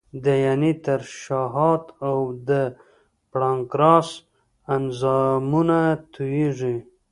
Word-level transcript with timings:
د 0.23 0.25
ینې 0.45 0.73
ترشحات 0.85 1.83
او 2.07 2.17
د 2.47 2.49
پانکراس 3.31 4.09
انزایمونه 4.75 5.79
تویېږي. 6.13 6.75